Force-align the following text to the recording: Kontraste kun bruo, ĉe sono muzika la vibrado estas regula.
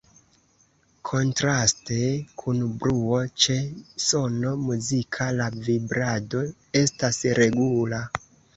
Kontraste 1.09 1.97
kun 2.43 2.63
bruo, 2.85 3.19
ĉe 3.45 3.59
sono 4.07 4.55
muzika 4.65 5.29
la 5.39 5.51
vibrado 5.71 6.45
estas 6.85 7.25
regula. 7.45 8.05